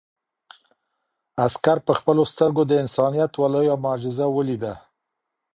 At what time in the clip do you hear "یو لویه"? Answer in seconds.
3.35-3.75